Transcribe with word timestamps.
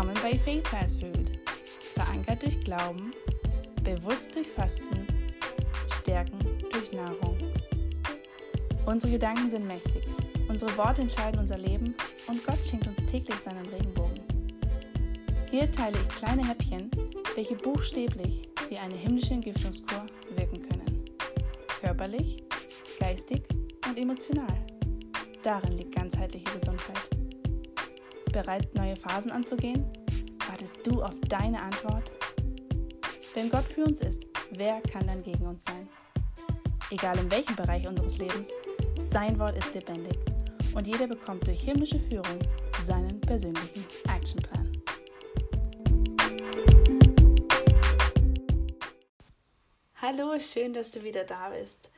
Willkommen 0.00 0.22
bei 0.22 0.38
Faith 0.38 0.66
Fast 0.66 0.98
Food. 0.98 1.30
Verankert 1.92 2.42
durch 2.42 2.58
Glauben, 2.60 3.10
bewusst 3.84 4.34
durch 4.34 4.48
Fasten, 4.48 5.06
Stärken 6.00 6.38
durch 6.72 6.90
Nahrung. 6.92 7.36
Unsere 8.86 9.12
Gedanken 9.12 9.50
sind 9.50 9.66
mächtig, 9.66 10.08
unsere 10.48 10.74
Worte 10.78 11.02
entscheiden 11.02 11.38
unser 11.38 11.58
Leben 11.58 11.94
und 12.28 12.42
Gott 12.46 12.64
schenkt 12.64 12.86
uns 12.86 13.04
täglich 13.04 13.36
seinen 13.36 13.66
Regenbogen. 13.66 14.24
Hier 15.50 15.70
teile 15.70 15.98
ich 16.00 16.08
kleine 16.16 16.48
Häppchen, 16.48 16.90
welche 17.34 17.56
buchstäblich 17.56 18.48
wie 18.70 18.78
eine 18.78 18.96
himmlische 18.96 19.34
Entgiftungskur 19.34 20.06
wirken 20.34 20.62
können. 20.62 21.04
Körperlich, 21.78 22.42
geistig 22.98 23.42
und 23.86 23.98
emotional. 23.98 24.64
Darin 25.42 25.76
liegt 25.76 25.94
ganzheitliche 25.94 26.58
Gesundheit. 26.58 27.19
Bereit, 28.32 28.72
neue 28.76 28.94
Phasen 28.94 29.32
anzugehen? 29.32 29.84
Wartest 30.48 30.86
du 30.86 31.02
auf 31.02 31.14
deine 31.28 31.60
Antwort? 31.60 32.12
Wenn 33.34 33.50
Gott 33.50 33.64
für 33.64 33.84
uns 33.84 34.00
ist, 34.00 34.24
wer 34.52 34.80
kann 34.82 35.06
dann 35.06 35.22
gegen 35.22 35.46
uns 35.46 35.64
sein? 35.64 35.88
Egal 36.90 37.18
in 37.18 37.30
welchem 37.30 37.56
Bereich 37.56 37.86
unseres 37.88 38.18
Lebens, 38.18 38.48
sein 38.98 39.38
Wort 39.38 39.56
ist 39.56 39.74
lebendig 39.74 40.16
und 40.74 40.86
jeder 40.86 41.08
bekommt 41.08 41.46
durch 41.46 41.60
himmlische 41.62 41.98
Führung 41.98 42.38
seinen 42.86 43.20
persönlichen 43.20 43.84
Actionplan. 44.08 44.70
Hallo, 49.96 50.38
schön, 50.38 50.72
dass 50.72 50.92
du 50.92 51.02
wieder 51.02 51.24
da 51.24 51.50
bist. 51.50 51.90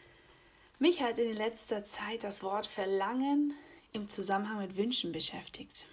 Mich 0.78 1.02
hat 1.02 1.19
in 1.19 1.36
letzter 1.36 1.84
Zeit 1.84 2.24
das 2.24 2.42
Wort 2.42 2.66
Verlangen 2.66 3.52
im 3.92 4.08
Zusammenhang 4.08 4.58
mit 4.58 4.77
Wünschen 4.77 5.12
beschäftigt 5.12 5.86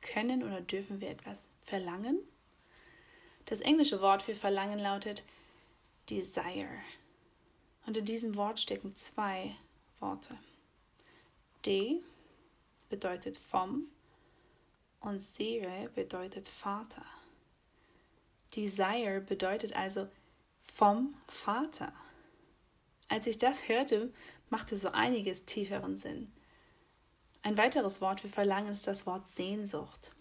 können 0.00 0.42
oder 0.42 0.60
dürfen 0.60 1.00
wir 1.00 1.10
etwas 1.10 1.38
verlangen? 1.62 2.18
Das 3.46 3.60
englische 3.60 4.00
Wort 4.00 4.22
für 4.22 4.34
Verlangen 4.34 4.78
lautet 4.78 5.24
Desire. 6.08 6.80
Und 7.86 7.96
in 7.96 8.04
diesem 8.04 8.36
Wort 8.36 8.60
stecken 8.60 8.94
zwei 8.94 9.56
Worte. 9.98 10.36
De 11.66 12.00
bedeutet 12.88 13.36
vom 13.36 13.86
und 15.00 15.22
Sire 15.22 15.90
bedeutet 15.94 16.46
Vater. 16.46 17.04
Desire 18.54 19.20
bedeutet 19.20 19.74
also 19.74 20.08
vom 20.60 21.14
Vater. 21.26 21.92
Als 23.08 23.26
ich 23.26 23.38
das 23.38 23.68
hörte, 23.68 24.12
machte 24.50 24.76
so 24.76 24.88
einiges 24.88 25.44
tieferen 25.44 25.96
Sinn. 25.96 26.32
Ein 27.42 27.56
weiteres 27.56 28.00
Wort 28.00 28.20
für 28.20 28.28
Verlangen 28.28 28.72
ist 28.72 28.86
das 28.86 29.06
Wort 29.06 29.26
Sehnsucht. 29.26 30.14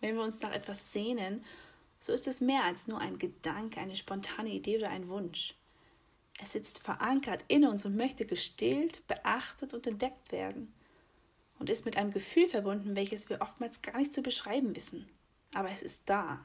Wenn 0.00 0.14
wir 0.14 0.22
uns 0.22 0.40
nach 0.40 0.52
etwas 0.52 0.92
sehnen, 0.92 1.44
so 2.00 2.12
ist 2.12 2.26
es 2.26 2.40
mehr 2.40 2.64
als 2.64 2.86
nur 2.86 3.00
ein 3.00 3.18
Gedanke, 3.18 3.80
eine 3.80 3.96
spontane 3.96 4.50
Idee 4.50 4.78
oder 4.78 4.90
ein 4.90 5.08
Wunsch. 5.08 5.54
Es 6.40 6.52
sitzt 6.52 6.80
verankert 6.80 7.44
in 7.48 7.64
uns 7.64 7.84
und 7.84 7.96
möchte 7.96 8.26
gestillt, 8.26 9.06
beachtet 9.06 9.74
und 9.74 9.86
entdeckt 9.86 10.32
werden 10.32 10.72
und 11.58 11.70
ist 11.70 11.84
mit 11.84 11.96
einem 11.96 12.12
Gefühl 12.12 12.48
verbunden, 12.48 12.96
welches 12.96 13.28
wir 13.28 13.40
oftmals 13.40 13.82
gar 13.82 13.96
nicht 13.98 14.12
zu 14.12 14.22
beschreiben 14.22 14.74
wissen. 14.74 15.08
Aber 15.54 15.70
es 15.70 15.82
ist 15.82 16.02
da. 16.06 16.44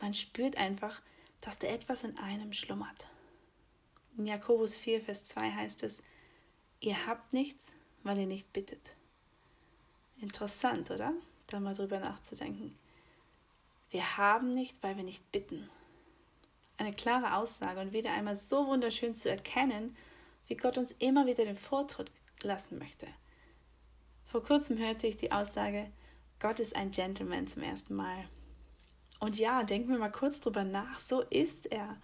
Man 0.00 0.14
spürt 0.14 0.56
einfach, 0.56 1.00
dass 1.40 1.58
da 1.58 1.68
etwas 1.68 2.04
in 2.04 2.18
einem 2.18 2.52
schlummert. 2.52 3.08
In 4.16 4.26
Jakobus 4.26 4.76
4, 4.76 5.00
Vers 5.02 5.24
2 5.26 5.52
heißt 5.52 5.82
es, 5.82 6.02
ihr 6.80 7.06
habt 7.06 7.32
nichts, 7.32 7.72
weil 8.02 8.18
ihr 8.18 8.26
nicht 8.26 8.52
bittet. 8.52 8.96
Interessant, 10.20 10.90
oder? 10.90 11.14
Da 11.46 11.60
mal 11.60 11.74
drüber 11.74 11.98
nachzudenken. 11.98 12.76
Wir 13.90 14.16
haben 14.16 14.50
nicht, 14.52 14.82
weil 14.82 14.96
wir 14.96 15.04
nicht 15.04 15.32
bitten. 15.32 15.68
Eine 16.76 16.92
klare 16.92 17.36
Aussage 17.36 17.80
und 17.80 17.92
wieder 17.92 18.12
einmal 18.12 18.36
so 18.36 18.66
wunderschön 18.66 19.14
zu 19.14 19.28
erkennen, 19.28 19.96
wie 20.46 20.56
Gott 20.56 20.78
uns 20.78 20.92
immer 20.98 21.26
wieder 21.26 21.44
den 21.44 21.56
Vortritt 21.56 22.10
lassen 22.42 22.78
möchte. 22.78 23.06
Vor 24.24 24.42
kurzem 24.42 24.78
hörte 24.78 25.06
ich 25.06 25.16
die 25.16 25.32
Aussage, 25.32 25.90
Gott 26.38 26.60
ist 26.60 26.76
ein 26.76 26.90
Gentleman 26.90 27.48
zum 27.48 27.62
ersten 27.62 27.94
Mal. 27.94 28.28
Und 29.18 29.38
ja, 29.38 29.64
denken 29.64 29.90
wir 29.90 29.98
mal 29.98 30.12
kurz 30.12 30.40
drüber 30.40 30.64
nach, 30.64 31.00
so 31.00 31.20
ist 31.22 31.66
er. 31.66 31.96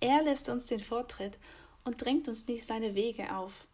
Er 0.00 0.22
lässt 0.22 0.48
uns 0.48 0.64
den 0.64 0.80
Vortritt 0.80 1.38
und 1.84 2.02
drängt 2.02 2.26
uns 2.28 2.46
nicht 2.46 2.66
seine 2.66 2.94
Wege 2.94 3.36
auf 3.36 3.66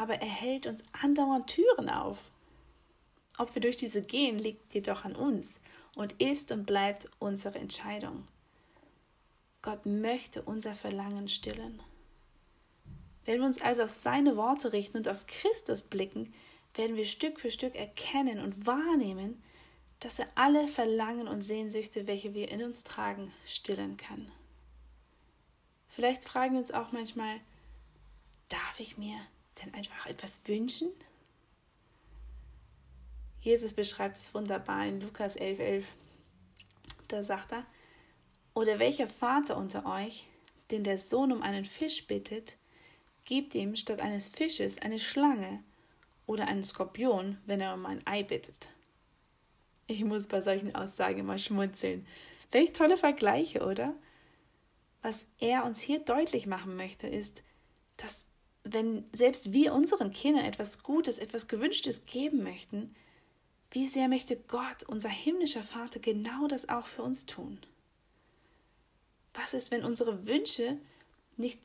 aber 0.00 0.14
er 0.14 0.28
hält 0.28 0.66
uns 0.66 0.82
andauernd 0.92 1.46
Türen 1.48 1.90
auf. 1.90 2.16
Ob 3.36 3.54
wir 3.54 3.60
durch 3.60 3.76
diese 3.76 4.00
gehen, 4.00 4.38
liegt 4.38 4.72
jedoch 4.72 5.04
an 5.04 5.14
uns 5.14 5.60
und 5.94 6.14
ist 6.14 6.52
und 6.52 6.64
bleibt 6.64 7.10
unsere 7.18 7.58
Entscheidung. 7.58 8.26
Gott 9.60 9.84
möchte 9.84 10.40
unser 10.40 10.72
Verlangen 10.72 11.28
stillen. 11.28 11.82
Wenn 13.26 13.40
wir 13.40 13.46
uns 13.46 13.60
also 13.60 13.82
auf 13.82 13.90
seine 13.90 14.38
Worte 14.38 14.72
richten 14.72 14.96
und 14.96 15.06
auf 15.06 15.26
Christus 15.26 15.82
blicken, 15.82 16.32
werden 16.74 16.96
wir 16.96 17.04
Stück 17.04 17.38
für 17.38 17.50
Stück 17.50 17.74
erkennen 17.74 18.38
und 18.38 18.66
wahrnehmen, 18.66 19.42
dass 19.98 20.18
er 20.18 20.28
alle 20.34 20.66
Verlangen 20.66 21.28
und 21.28 21.42
Sehnsüchte, 21.42 22.06
welche 22.06 22.32
wir 22.32 22.50
in 22.50 22.62
uns 22.62 22.84
tragen, 22.84 23.30
stillen 23.44 23.98
kann. 23.98 24.32
Vielleicht 25.88 26.24
fragen 26.24 26.54
wir 26.54 26.60
uns 26.60 26.72
auch 26.72 26.90
manchmal, 26.90 27.38
darf 28.48 28.80
ich 28.80 28.96
mir 28.96 29.18
denn 29.62 29.74
einfach 29.74 30.06
etwas 30.06 30.46
wünschen? 30.46 30.88
Jesus 33.40 33.72
beschreibt 33.72 34.16
es 34.16 34.34
wunderbar 34.34 34.86
in 34.86 35.00
Lukas 35.00 35.36
11,11. 35.36 35.58
11. 35.58 35.86
Da 37.08 37.22
sagt 37.22 37.52
er, 37.52 37.66
oder 38.54 38.78
welcher 38.78 39.08
Vater 39.08 39.56
unter 39.56 39.86
euch, 39.86 40.26
den 40.70 40.84
der 40.84 40.98
Sohn 40.98 41.32
um 41.32 41.42
einen 41.42 41.64
Fisch 41.64 42.06
bittet, 42.06 42.56
gibt 43.24 43.54
ihm 43.54 43.76
statt 43.76 44.00
eines 44.00 44.28
Fisches 44.28 44.78
eine 44.78 44.98
Schlange 44.98 45.62
oder 46.26 46.46
einen 46.46 46.64
Skorpion, 46.64 47.38
wenn 47.46 47.60
er 47.60 47.74
um 47.74 47.86
ein 47.86 48.06
Ei 48.06 48.22
bittet. 48.22 48.68
Ich 49.86 50.04
muss 50.04 50.28
bei 50.28 50.40
solchen 50.40 50.74
Aussagen 50.74 51.26
mal 51.26 51.38
schmunzeln. 51.38 52.06
Welch 52.52 52.72
tolle 52.72 52.96
Vergleiche, 52.96 53.64
oder? 53.64 53.94
Was 55.02 55.26
er 55.38 55.64
uns 55.64 55.80
hier 55.80 56.00
deutlich 56.00 56.46
machen 56.46 56.76
möchte, 56.76 57.08
ist, 57.08 57.42
dass 57.96 58.26
wenn 58.64 59.04
selbst 59.12 59.52
wir 59.52 59.72
unseren 59.74 60.12
Kindern 60.12 60.44
etwas 60.44 60.82
Gutes, 60.82 61.18
etwas 61.18 61.48
Gewünschtes 61.48 62.06
geben 62.06 62.42
möchten, 62.42 62.94
wie 63.70 63.86
sehr 63.86 64.08
möchte 64.08 64.36
Gott, 64.36 64.82
unser 64.86 65.08
himmlischer 65.08 65.62
Vater, 65.62 66.00
genau 66.00 66.48
das 66.48 66.68
auch 66.68 66.86
für 66.86 67.02
uns 67.02 67.26
tun? 67.26 67.58
Was 69.34 69.54
ist, 69.54 69.70
wenn 69.70 69.84
unsere 69.84 70.26
Wünsche 70.26 70.76
nicht, 71.36 71.60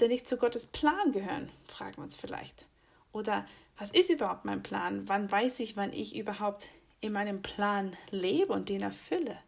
denn 0.00 0.08
nicht 0.08 0.26
zu 0.26 0.36
Gottes 0.36 0.66
Plan 0.66 1.12
gehören, 1.12 1.50
fragen 1.66 1.96
wir 1.96 2.04
uns 2.04 2.16
vielleicht. 2.16 2.66
Oder 3.12 3.46
was 3.78 3.90
ist 3.90 4.10
überhaupt 4.10 4.44
mein 4.44 4.62
Plan? 4.62 5.08
Wann 5.08 5.30
weiß 5.30 5.60
ich, 5.60 5.76
wann 5.76 5.92
ich 5.92 6.16
überhaupt 6.16 6.68
in 7.00 7.12
meinem 7.12 7.42
Plan 7.42 7.96
lebe 8.10 8.52
und 8.52 8.68
den 8.68 8.82
erfülle? 8.82 9.38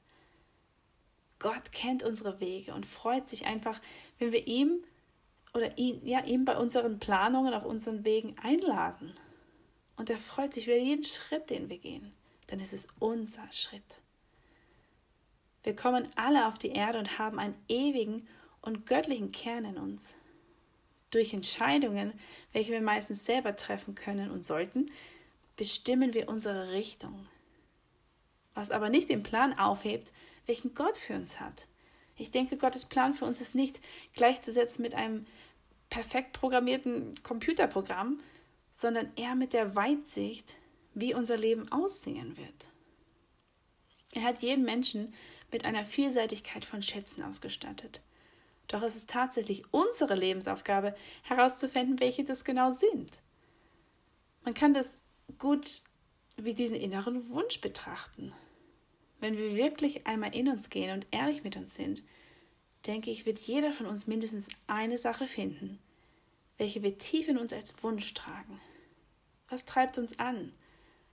Gott 1.38 1.72
kennt 1.72 2.02
unsere 2.02 2.40
Wege 2.40 2.74
und 2.74 2.86
freut 2.86 3.28
sich 3.28 3.46
einfach, 3.46 3.80
wenn 4.18 4.32
wir 4.32 4.46
ihm 4.46 4.82
oder 5.54 5.76
ihn, 5.78 6.06
ja, 6.06 6.24
ihn 6.24 6.44
bei 6.44 6.56
unseren 6.56 6.98
Planungen 6.98 7.54
auf 7.54 7.64
unseren 7.64 8.04
Wegen 8.04 8.36
einladen. 8.38 9.14
Und 9.96 10.10
er 10.10 10.18
freut 10.18 10.54
sich 10.54 10.66
über 10.66 10.76
jeden 10.76 11.04
Schritt, 11.04 11.50
den 11.50 11.68
wir 11.68 11.78
gehen, 11.78 12.12
denn 12.50 12.60
es 12.60 12.72
ist 12.72 12.88
unser 12.98 13.50
Schritt. 13.50 14.00
Wir 15.64 15.74
kommen 15.74 16.08
alle 16.14 16.46
auf 16.46 16.58
die 16.58 16.70
Erde 16.70 16.98
und 16.98 17.18
haben 17.18 17.38
einen 17.38 17.56
ewigen 17.68 18.26
und 18.62 18.86
göttlichen 18.86 19.32
Kern 19.32 19.64
in 19.64 19.76
uns. 19.76 20.14
Durch 21.10 21.32
Entscheidungen, 21.32 22.12
welche 22.52 22.72
wir 22.72 22.80
meistens 22.80 23.24
selber 23.24 23.56
treffen 23.56 23.94
können 23.94 24.30
und 24.30 24.44
sollten, 24.44 24.86
bestimmen 25.56 26.14
wir 26.14 26.28
unsere 26.28 26.72
Richtung. 26.72 27.26
Was 28.54 28.70
aber 28.70 28.88
nicht 28.88 29.08
den 29.08 29.22
Plan 29.22 29.58
aufhebt, 29.58 30.12
welchen 30.46 30.74
Gott 30.74 30.96
für 30.96 31.14
uns 31.14 31.40
hat. 31.40 31.66
Ich 32.18 32.30
denke, 32.30 32.56
Gottes 32.56 32.84
Plan 32.84 33.14
für 33.14 33.24
uns 33.24 33.40
ist 33.40 33.54
nicht 33.54 33.80
gleichzusetzen 34.14 34.82
mit 34.82 34.94
einem 34.94 35.26
perfekt 35.88 36.32
programmierten 36.32 37.14
Computerprogramm, 37.22 38.20
sondern 38.76 39.10
eher 39.16 39.34
mit 39.34 39.52
der 39.52 39.74
Weitsicht, 39.76 40.56
wie 40.94 41.14
unser 41.14 41.36
Leben 41.36 41.70
aussehen 41.70 42.36
wird. 42.36 42.70
Er 44.12 44.22
hat 44.22 44.42
jeden 44.42 44.64
Menschen 44.64 45.14
mit 45.50 45.64
einer 45.64 45.84
Vielseitigkeit 45.84 46.64
von 46.64 46.82
Schätzen 46.82 47.22
ausgestattet. 47.22 48.02
Doch 48.66 48.82
es 48.82 48.96
ist 48.96 49.08
tatsächlich 49.08 49.62
unsere 49.70 50.14
Lebensaufgabe, 50.14 50.94
herauszufinden, 51.22 52.00
welche 52.00 52.24
das 52.24 52.44
genau 52.44 52.70
sind. 52.70 53.10
Man 54.44 54.54
kann 54.54 54.74
das 54.74 54.96
gut 55.38 55.82
wie 56.36 56.54
diesen 56.54 56.76
inneren 56.76 57.30
Wunsch 57.30 57.60
betrachten. 57.60 58.32
Wenn 59.20 59.36
wir 59.36 59.56
wirklich 59.56 60.06
einmal 60.06 60.34
in 60.34 60.48
uns 60.48 60.70
gehen 60.70 60.92
und 60.92 61.06
ehrlich 61.10 61.42
mit 61.42 61.56
uns 61.56 61.74
sind, 61.74 62.02
denke 62.86 63.10
ich, 63.10 63.26
wird 63.26 63.40
jeder 63.40 63.72
von 63.72 63.86
uns 63.86 64.06
mindestens 64.06 64.48
eine 64.66 64.98
Sache 64.98 65.26
finden, 65.26 65.78
welche 66.56 66.82
wir 66.82 66.98
tief 66.98 67.28
in 67.28 67.38
uns 67.38 67.52
als 67.52 67.82
Wunsch 67.82 68.14
tragen. 68.14 68.60
Was 69.48 69.64
treibt 69.64 69.98
uns 69.98 70.18
an? 70.18 70.52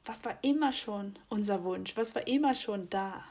Was 0.06 0.24
war 0.24 0.38
immer 0.44 0.72
schon 0.72 1.18
unser 1.30 1.64
Wunsch? 1.64 1.98
Was 1.98 2.14
war 2.14 2.28
immer 2.28 2.54
schon 2.54 2.90
da? 2.90 3.24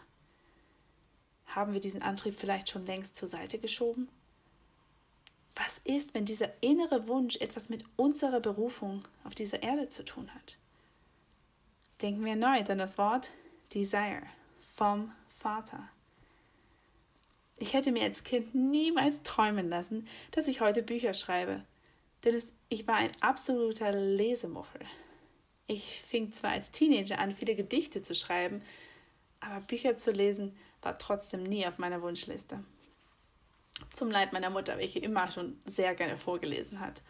Haben 1.46 1.72
wir 1.72 1.80
diesen 1.80 2.02
Antrieb 2.02 2.34
vielleicht 2.36 2.68
schon 2.68 2.84
längst 2.84 3.14
zur 3.14 3.28
Seite 3.28 3.58
geschoben? 3.58 4.08
Was 5.54 5.80
ist, 5.84 6.14
wenn 6.14 6.24
dieser 6.24 6.50
innere 6.62 7.06
Wunsch 7.06 7.36
etwas 7.36 7.68
mit 7.68 7.84
unserer 7.94 8.40
Berufung 8.40 9.04
auf 9.22 9.36
dieser 9.36 9.62
Erde 9.62 9.88
zu 9.88 10.04
tun 10.04 10.34
hat? 10.34 10.58
Denken 12.02 12.24
wir 12.24 12.32
erneut 12.32 12.68
an 12.70 12.78
das 12.78 12.98
Wort 12.98 13.30
Desire 13.72 14.24
vom 14.74 15.12
Vater. 15.28 15.88
Ich 17.58 17.74
hätte 17.74 17.92
mir 17.92 18.02
als 18.02 18.24
Kind 18.24 18.54
niemals 18.54 19.22
träumen 19.22 19.68
lassen, 19.68 20.08
dass 20.32 20.48
ich 20.48 20.60
heute 20.60 20.82
Bücher 20.82 21.14
schreibe, 21.14 21.64
denn 22.24 22.34
es, 22.34 22.52
ich 22.68 22.86
war 22.88 22.96
ein 22.96 23.12
absoluter 23.20 23.92
Lesemuffel. 23.92 24.80
Ich 25.68 26.02
fing 26.02 26.32
zwar 26.32 26.50
als 26.50 26.72
Teenager 26.72 27.18
an, 27.20 27.36
viele 27.36 27.54
Gedichte 27.54 28.02
zu 28.02 28.14
schreiben, 28.14 28.62
aber 29.40 29.60
Bücher 29.60 29.96
zu 29.96 30.10
lesen 30.10 30.56
war 30.82 30.98
trotzdem 30.98 31.44
nie 31.44 31.66
auf 31.66 31.78
meiner 31.78 32.02
Wunschliste. 32.02 32.64
Zum 33.90 34.10
Leid 34.10 34.32
meiner 34.32 34.50
Mutter, 34.50 34.78
welche 34.78 34.98
immer 34.98 35.30
schon 35.30 35.58
sehr 35.66 35.94
gerne 35.94 36.16
vorgelesen 36.16 36.80
hat 36.80 37.02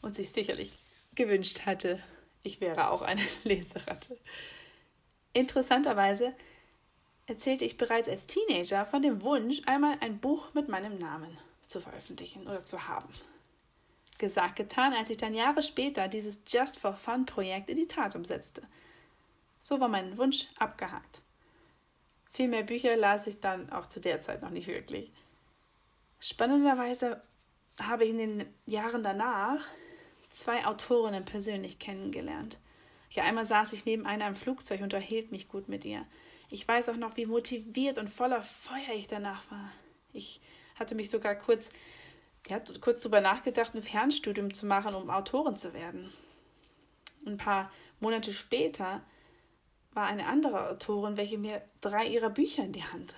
und 0.00 0.16
sich 0.16 0.30
sicherlich 0.30 0.72
gewünscht 1.14 1.66
hatte, 1.66 2.02
ich 2.42 2.60
wäre 2.60 2.90
auch 2.90 3.02
eine 3.02 3.22
Leseratte. 3.44 4.18
Interessanterweise 5.32 6.34
erzählte 7.26 7.64
ich 7.64 7.76
bereits 7.76 8.08
als 8.08 8.26
Teenager 8.26 8.84
von 8.84 9.02
dem 9.02 9.22
Wunsch, 9.22 9.62
einmal 9.66 9.96
ein 10.00 10.18
Buch 10.18 10.54
mit 10.54 10.68
meinem 10.68 10.98
Namen 10.98 11.36
zu 11.66 11.80
veröffentlichen 11.80 12.46
oder 12.46 12.62
zu 12.62 12.88
haben. 12.88 13.08
Gesagt, 14.18 14.56
getan, 14.56 14.92
als 14.92 15.10
ich 15.10 15.16
dann 15.16 15.34
Jahre 15.34 15.62
später 15.62 16.08
dieses 16.08 16.40
Just 16.46 16.78
for 16.78 16.94
Fun 16.94 17.26
Projekt 17.26 17.70
in 17.70 17.76
die 17.76 17.88
Tat 17.88 18.14
umsetzte. 18.14 18.62
So 19.60 19.80
war 19.80 19.88
mein 19.88 20.18
Wunsch 20.18 20.48
abgehakt. 20.58 21.22
Viel 22.30 22.48
mehr 22.48 22.62
Bücher 22.62 22.96
las 22.96 23.26
ich 23.26 23.40
dann 23.40 23.70
auch 23.70 23.86
zu 23.86 24.00
der 24.00 24.22
Zeit 24.22 24.42
noch 24.42 24.50
nicht 24.50 24.66
wirklich. 24.66 25.10
Spannenderweise 26.20 27.22
habe 27.80 28.04
ich 28.04 28.10
in 28.10 28.18
den 28.18 28.54
Jahren 28.66 29.02
danach 29.02 29.66
zwei 30.30 30.66
Autorinnen 30.66 31.24
persönlich 31.24 31.78
kennengelernt. 31.78 32.58
Ja, 33.10 33.24
einmal 33.24 33.44
saß 33.44 33.72
ich 33.72 33.84
neben 33.84 34.06
einer 34.06 34.28
im 34.28 34.36
Flugzeug 34.36 34.78
und 34.78 34.84
unterhielt 34.84 35.32
mich 35.32 35.48
gut 35.48 35.68
mit 35.68 35.84
ihr. 35.84 36.06
Ich 36.52 36.68
weiß 36.68 36.90
auch 36.90 36.96
noch, 36.96 37.16
wie 37.16 37.24
motiviert 37.24 37.98
und 37.98 38.10
voller 38.10 38.42
Feuer 38.42 38.94
ich 38.94 39.06
danach 39.06 39.50
war. 39.50 39.72
Ich 40.12 40.38
hatte 40.74 40.94
mich 40.94 41.08
sogar 41.08 41.34
kurz, 41.34 41.70
ja, 42.46 42.60
kurz 42.82 43.00
darüber 43.00 43.22
nachgedacht, 43.22 43.74
ein 43.74 43.82
Fernstudium 43.82 44.52
zu 44.52 44.66
machen, 44.66 44.94
um 44.94 45.08
Autorin 45.08 45.56
zu 45.56 45.72
werden. 45.72 46.12
Ein 47.26 47.38
paar 47.38 47.72
Monate 48.00 48.34
später 48.34 49.00
war 49.94 50.06
eine 50.06 50.26
andere 50.26 50.68
Autorin, 50.68 51.16
welche 51.16 51.38
mir 51.38 51.62
drei 51.80 52.06
ihrer 52.06 52.28
Bücher 52.28 52.64
in 52.64 52.72
die 52.72 52.84
Hand 52.84 53.14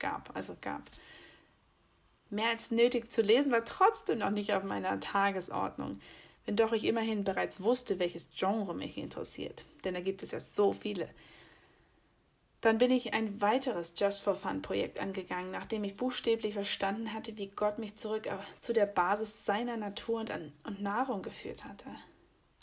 gab, 0.00 0.34
also 0.34 0.56
gab. 0.60 0.82
Mehr 2.28 2.48
als 2.48 2.72
nötig 2.72 3.12
zu 3.12 3.22
lesen 3.22 3.52
war 3.52 3.64
trotzdem 3.64 4.18
noch 4.18 4.30
nicht 4.30 4.52
auf 4.52 4.64
meiner 4.64 4.98
Tagesordnung, 4.98 6.00
wenn 6.44 6.56
doch 6.56 6.72
ich 6.72 6.82
immerhin 6.82 7.22
bereits 7.22 7.62
wusste, 7.62 8.00
welches 8.00 8.28
Genre 8.34 8.74
mich 8.74 8.98
interessiert, 8.98 9.64
denn 9.84 9.94
da 9.94 10.00
gibt 10.00 10.24
es 10.24 10.32
ja 10.32 10.40
so 10.40 10.72
viele. 10.72 11.08
Dann 12.64 12.78
bin 12.78 12.90
ich 12.90 13.12
ein 13.12 13.42
weiteres 13.42 13.92
Just 13.94 14.22
for 14.22 14.34
Fun 14.34 14.62
Projekt 14.62 14.98
angegangen, 14.98 15.50
nachdem 15.50 15.84
ich 15.84 15.98
buchstäblich 15.98 16.54
verstanden 16.54 17.12
hatte, 17.12 17.36
wie 17.36 17.48
Gott 17.48 17.78
mich 17.78 17.96
zurück 17.96 18.26
zu 18.60 18.72
der 18.72 18.86
Basis 18.86 19.44
seiner 19.44 19.76
Natur 19.76 20.20
und, 20.20 20.30
an, 20.30 20.50
und 20.64 20.80
Nahrung 20.80 21.20
geführt 21.20 21.66
hatte. 21.66 21.90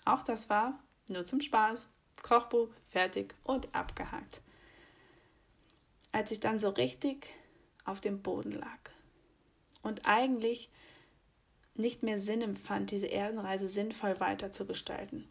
Auch 0.04 0.24
das 0.24 0.50
war 0.50 0.80
nur 1.08 1.28
zum 1.28 1.40
Spaß. 1.40 1.88
Kochbuch, 2.24 2.70
fertig 2.90 3.36
und 3.44 3.68
abgehakt. 3.76 4.42
Als 6.12 6.32
ich 6.32 6.40
dann 6.40 6.58
so 6.58 6.70
richtig 6.70 7.28
auf 7.86 8.02
dem 8.02 8.24
Boden 8.24 8.54
lag 8.54 8.80
und 9.84 10.08
eigentlich 10.08 10.72
nicht 11.76 12.02
mehr 12.02 12.18
Sinn 12.18 12.42
empfand, 12.42 12.90
diese 12.90 13.06
Erdenreise 13.06 13.68
sinnvoll 13.68 14.20
weiterzugestalten, 14.20 15.30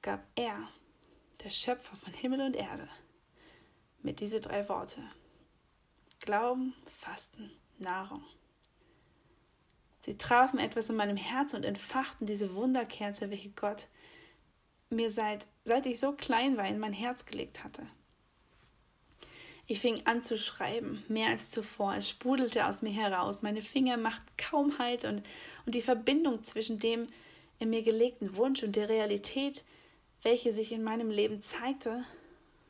gab 0.00 0.24
er, 0.34 0.66
der 1.44 1.50
Schöpfer 1.50 1.94
von 1.96 2.14
Himmel 2.14 2.40
und 2.40 2.56
Erde, 2.56 2.88
mir 4.06 4.14
diese 4.14 4.40
drei 4.40 4.68
Worte. 4.70 5.02
Glauben, 6.20 6.74
Fasten, 6.86 7.50
Nahrung. 7.78 8.24
Sie 10.00 10.16
trafen 10.16 10.58
etwas 10.58 10.88
in 10.88 10.96
meinem 10.96 11.16
Herz 11.16 11.52
und 11.52 11.64
entfachten 11.64 12.26
diese 12.26 12.54
Wunderkerze, 12.54 13.28
welche 13.30 13.50
Gott 13.50 13.88
mir 14.88 15.10
seit, 15.10 15.46
seit 15.64 15.84
ich 15.84 15.98
so 15.98 16.12
klein 16.12 16.56
war 16.56 16.66
in 16.66 16.78
mein 16.78 16.92
Herz 16.92 17.26
gelegt 17.26 17.64
hatte. 17.64 17.82
Ich 19.66 19.80
fing 19.80 20.00
an 20.06 20.22
zu 20.22 20.38
schreiben, 20.38 21.04
mehr 21.08 21.28
als 21.28 21.50
zuvor. 21.50 21.96
Es 21.96 22.08
sprudelte 22.08 22.66
aus 22.66 22.82
mir 22.82 22.92
heraus. 22.92 23.42
Meine 23.42 23.62
Finger 23.62 23.96
machten 23.96 24.30
kaum 24.38 24.78
Halt 24.78 25.04
und, 25.04 25.22
und 25.66 25.74
die 25.74 25.82
Verbindung 25.82 26.44
zwischen 26.44 26.78
dem 26.78 27.08
in 27.58 27.70
mir 27.70 27.82
gelegten 27.82 28.36
Wunsch 28.36 28.62
und 28.62 28.76
der 28.76 28.88
Realität, 28.88 29.64
welche 30.22 30.52
sich 30.52 30.70
in 30.70 30.84
meinem 30.84 31.10
Leben 31.10 31.42
zeigte, 31.42 32.04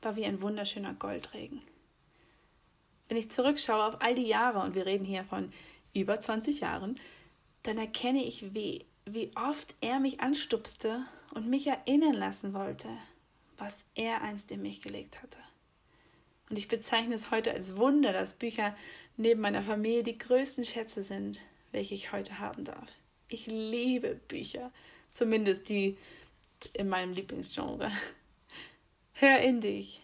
war 0.02 0.16
wie 0.16 0.25
ein 0.25 0.43
wunderschöner 0.43 0.94
Goldregen. 0.94 1.62
Wenn 3.08 3.16
ich 3.16 3.31
zurückschaue 3.31 3.84
auf 3.84 4.00
all 4.00 4.14
die 4.14 4.26
Jahre, 4.26 4.60
und 4.60 4.75
wir 4.75 4.87
reden 4.87 5.04
hier 5.04 5.25
von 5.25 5.52
über 5.94 6.20
20 6.20 6.60
Jahren, 6.60 6.96
dann 7.62 7.78
erkenne 7.78 8.25
ich, 8.25 8.54
wie, 8.54 8.84
wie 9.04 9.31
oft 9.37 9.75
er 9.81 10.00
mich 10.00 10.20
anstupste 10.20 11.04
und 11.34 11.48
mich 11.48 11.66
erinnern 11.66 12.14
lassen 12.14 12.54
wollte, 12.54 12.88
was 13.58 13.84
er 13.94 14.22
einst 14.22 14.50
in 14.50 14.62
mich 14.62 14.82
gelegt 14.82 15.22
hatte. 15.22 15.38
Und 16.48 16.58
ich 16.58 16.69
bezeichne 16.69 17.14
es 17.14 17.31
heute 17.31 17.52
als 17.52 17.76
Wunder, 17.76 18.12
dass 18.12 18.34
Bücher 18.34 18.76
neben 19.16 19.40
meiner 19.40 19.62
Familie 19.62 20.02
die 20.02 20.19
größten 20.19 20.64
Schätze 20.64 21.02
sind, 21.02 21.40
welche 21.72 21.94
ich 21.94 22.12
heute 22.12 22.38
haben 22.38 22.64
darf. 22.64 22.88
Ich 23.28 23.46
liebe 23.46 24.14
Bücher, 24.28 24.70
zumindest 25.12 25.69
die 25.69 25.96
in 26.72 26.88
meinem 26.88 27.12
Lieblingsgenre. 27.12 27.90
Hör 29.19 29.39
in 29.39 29.63
dich. 29.63 30.03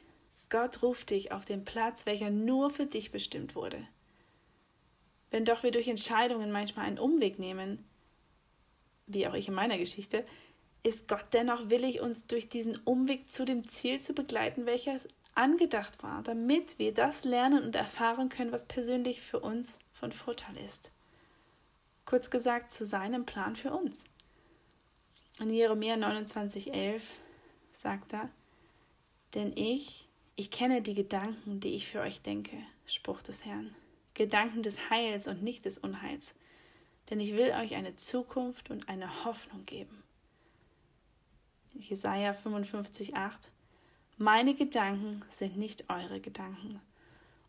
Gott 0.49 0.83
ruft 0.83 1.11
dich 1.11 1.33
auf 1.33 1.45
den 1.45 1.67
Platz, 1.67 2.07
welcher 2.07 2.31
nur 2.31 2.71
für 2.71 2.87
dich 2.87 3.13
bestimmt 3.13 3.55
wurde. 3.55 3.87
Wenn 5.31 5.45
doch 5.45 5.63
wir 5.63 5.71
durch 5.71 5.87
Entscheidungen 5.87 6.51
manchmal 6.51 6.87
einen 6.87 6.99
Umweg 6.99 7.39
nehmen, 7.39 7.85
wie 9.07 9.27
auch 9.27 9.35
ich 9.35 9.49
in 9.49 9.55
meiner 9.55 9.77
Geschichte, 9.77 10.25
ist 10.83 11.09
Gott 11.09 11.27
dennoch 11.35 11.69
willig, 11.69 12.01
uns 12.01 12.27
durch 12.27 12.49
diesen 12.49 12.77
Umweg 12.85 13.31
zu 13.31 13.45
dem 13.45 13.69
Ziel 13.69 14.01
zu 14.01 14.15
begleiten, 14.15 14.65
welches 14.65 15.07
angedacht 15.35 16.03
war, 16.03 16.23
damit 16.23 16.79
wir 16.79 16.95
das 16.95 17.25
lernen 17.25 17.65
und 17.65 17.77
erfahren 17.77 18.31
können, 18.31 18.51
was 18.51 18.67
persönlich 18.67 19.21
für 19.21 19.41
uns 19.41 19.79
von 19.93 20.11
Vorteil 20.11 20.57
ist. 20.57 20.91
Kurz 22.07 22.31
gesagt, 22.31 22.73
zu 22.73 22.87
seinem 22.87 23.27
Plan 23.27 23.57
für 23.57 23.73
uns. 23.75 24.03
In 25.39 25.51
Jeremia 25.51 25.97
29,11 25.97 27.03
sagt 27.75 28.15
er: 28.15 28.31
Denn 29.35 29.57
ich, 29.57 30.09
ich 30.37 30.51
kenne 30.51 30.83
die 30.83 30.95
Gedanken, 30.95 31.61
die 31.61 31.75
ich 31.75 31.89
für 31.89 32.01
euch 32.01 32.23
denke, 32.23 32.57
Spruch 32.87 33.23
des 33.23 33.45
Herrn. 33.45 33.75
Gedanken 34.15 34.63
des 34.63 34.91
Heils 34.91 35.27
und 35.27 35.43
nicht 35.43 35.65
des 35.65 35.79
Unheils. 35.79 36.35
Denn 37.09 37.21
ich 37.21 37.33
will 37.33 37.51
euch 37.53 37.75
eine 37.75 37.97
Zukunft 37.97 38.71
und 38.71 38.89
eine 38.89 39.25
Hoffnung 39.25 39.65
geben. 39.65 40.03
Jesaja 41.75 42.35
55, 42.35 43.17
8. 43.17 43.51
Meine 44.19 44.55
Gedanken 44.55 45.23
sind 45.31 45.57
nicht 45.57 45.89
eure 45.89 46.21
Gedanken 46.21 46.81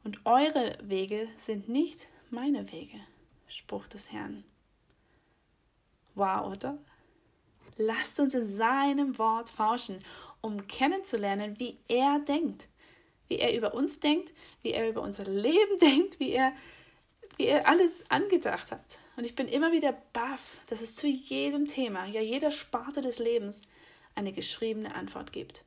und 0.03 0.25
eure 0.25 0.77
Wege 0.81 1.27
sind 1.37 1.67
nicht 1.69 2.07
meine 2.29 2.71
Wege. 2.71 2.99
Spruch 3.47 3.87
des 3.87 4.11
Herrn. 4.11 4.43
Wow, 6.15 6.51
oder? 6.51 6.77
Lasst 7.77 8.19
uns 8.19 8.33
in 8.33 8.45
seinem 8.45 9.17
Wort 9.17 9.49
forschen, 9.49 9.99
um 10.41 10.67
kennenzulernen, 10.67 11.59
wie 11.59 11.77
er 11.87 12.19
denkt, 12.19 12.67
wie 13.27 13.37
er 13.37 13.55
über 13.55 13.73
uns 13.73 13.99
denkt, 13.99 14.33
wie 14.61 14.71
er 14.71 14.89
über 14.89 15.01
unser 15.01 15.23
Leben 15.23 15.79
denkt, 15.81 16.19
wie 16.19 16.31
er, 16.31 16.53
wie 17.37 17.45
er 17.45 17.67
alles 17.67 18.03
angedacht 18.09 18.71
hat. 18.71 18.99
Und 19.15 19.25
ich 19.25 19.35
bin 19.35 19.47
immer 19.47 19.71
wieder 19.71 19.93
baff, 20.13 20.57
dass 20.67 20.81
es 20.81 20.95
zu 20.95 21.07
jedem 21.07 21.65
Thema, 21.65 22.05
ja 22.05 22.21
jeder 22.21 22.51
Sparte 22.51 23.01
des 23.01 23.19
Lebens 23.19 23.61
eine 24.15 24.33
geschriebene 24.33 24.93
Antwort 24.95 25.31
gibt. 25.31 25.63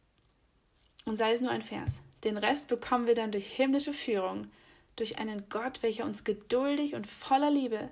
Und 1.04 1.16
sei 1.16 1.32
es 1.32 1.40
nur 1.40 1.50
ein 1.50 1.62
Vers. 1.62 2.02
Den 2.24 2.36
Rest 2.36 2.68
bekommen 2.68 3.06
wir 3.06 3.14
dann 3.14 3.30
durch 3.30 3.46
himmlische 3.46 3.92
Führung, 3.92 4.50
durch 4.96 5.18
einen 5.18 5.48
Gott, 5.48 5.82
welcher 5.82 6.04
uns 6.04 6.24
geduldig 6.24 6.94
und 6.94 7.06
voller 7.06 7.50
Liebe 7.50 7.90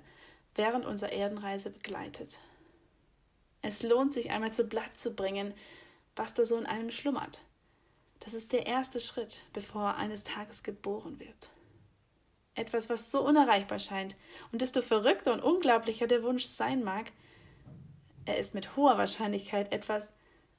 während 0.55 0.85
unserer 0.85 1.11
Erdenreise 1.11 1.69
begleitet. 1.69 2.39
Es 3.67 3.81
lohnt 3.81 4.13
sich 4.13 4.29
einmal 4.29 4.53
zu 4.53 4.65
Blatt 4.65 4.95
zu 4.95 5.15
bringen, 5.15 5.51
was 6.15 6.35
da 6.35 6.45
so 6.45 6.55
in 6.55 6.67
einem 6.67 6.91
schlummert. 6.91 7.41
Das 8.19 8.35
ist 8.35 8.53
der 8.53 8.67
erste 8.67 8.99
Schritt, 8.99 9.41
bevor 9.53 9.89
er 9.89 9.97
eines 9.97 10.23
Tages 10.23 10.61
geboren 10.61 11.19
wird. 11.19 11.49
Etwas, 12.53 12.89
was 12.89 13.09
so 13.09 13.25
unerreichbar 13.25 13.79
scheint 13.79 14.17
und 14.51 14.61
desto 14.61 14.83
verrückter 14.83 15.33
und 15.33 15.41
unglaublicher 15.41 16.05
der 16.05 16.21
Wunsch 16.21 16.43
sein 16.45 16.83
mag, 16.83 17.11
er 18.25 18.37
ist 18.37 18.53
mit 18.53 18.75
hoher 18.75 18.99
Wahrscheinlichkeit 18.99 19.71
etwas, 19.71 20.13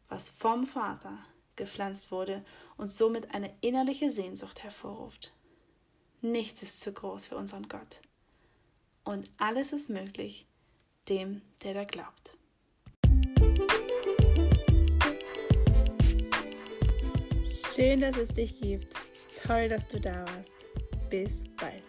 was 0.09 0.29
vom 0.29 0.67
Vater 0.67 1.17
gepflanzt 1.55 2.11
wurde 2.11 2.45
und 2.77 2.91
somit 2.91 3.33
eine 3.33 3.55
innerliche 3.61 4.11
Sehnsucht 4.11 4.65
hervorruft. 4.65 5.33
Nichts 6.23 6.61
ist 6.65 6.81
zu 6.81 6.93
groß 6.93 7.27
für 7.27 7.37
unseren 7.37 7.69
Gott. 7.69 8.01
Und 9.05 9.31
alles 9.39 9.73
ist 9.73 9.91
möglich 9.91 10.49
dem, 11.09 11.43
der 11.63 11.73
da 11.73 11.85
glaubt. 11.85 12.37
Schön, 17.77 18.01
dass 18.01 18.17
es 18.17 18.31
dich 18.31 18.59
gibt. 18.59 18.95
Toll, 19.47 19.69
dass 19.69 19.87
du 19.87 20.01
da 20.01 20.25
warst. 20.25 20.55
Bis 21.11 21.45
bald. 21.57 21.86